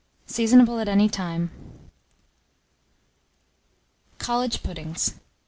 Seasonable 0.27 0.79
at 0.81 0.87
any 0.87 1.07
time. 1.07 1.51
COLLEGE 4.17 4.63
PUDDINGS. 4.63 5.19